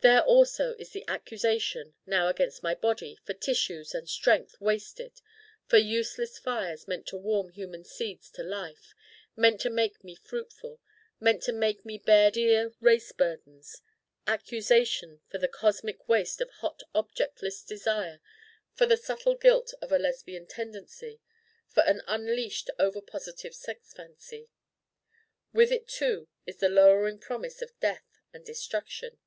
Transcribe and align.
There 0.00 0.22
also 0.22 0.74
is 0.78 0.92
the 0.92 1.04
accusation, 1.08 1.92
now 2.06 2.28
against 2.28 2.62
my 2.62 2.74
Body; 2.74 3.18
for 3.26 3.34
tissues 3.34 3.94
and 3.94 4.08
strength 4.08 4.58
wasted: 4.62 5.20
for 5.66 5.76
useless 5.76 6.38
fires 6.38 6.88
meant 6.88 7.06
to 7.08 7.18
warm 7.18 7.50
human 7.50 7.84
seeds 7.84 8.30
to 8.30 8.42
life, 8.42 8.94
meant 9.36 9.60
to 9.60 9.68
make 9.68 10.02
me 10.02 10.14
fruitful, 10.14 10.80
meant 11.20 11.42
to 11.42 11.52
make 11.52 11.84
me 11.84 11.98
bear 11.98 12.30
dear 12.30 12.72
race 12.80 13.12
burdens: 13.12 13.82
accusation 14.26 15.20
for 15.28 15.36
the 15.36 15.48
cosmic 15.48 16.08
waste 16.08 16.40
of 16.40 16.48
hot 16.48 16.82
objectless 16.94 17.62
desire, 17.62 18.20
for 18.72 18.86
the 18.86 18.96
subtle 18.96 19.34
guilt 19.34 19.74
of 19.82 19.92
a 19.92 19.98
Lesbian 19.98 20.46
tendency, 20.46 21.20
for 21.68 21.82
an 21.82 22.00
unleashed 22.06 22.70
over 22.78 23.02
positive 23.02 23.54
sex 23.54 23.92
fancy. 23.92 24.48
With 25.52 25.70
it 25.70 25.86
too 25.86 26.26
is 26.46 26.56
the 26.56 26.70
lowering 26.70 27.18
promise 27.18 27.60
of 27.60 27.78
death 27.80 28.18
and 28.32 28.46
destruction. 28.46 29.18